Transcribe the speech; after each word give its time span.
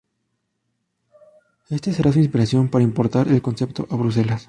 Este 1.69 1.93
será 1.93 2.11
su 2.11 2.17
inspiración 2.17 2.69
para 2.69 2.83
importar 2.83 3.27
el 3.27 3.39
concepto 3.43 3.85
a 3.91 3.95
Bruselas. 3.97 4.39